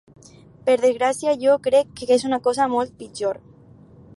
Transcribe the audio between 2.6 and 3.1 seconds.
molt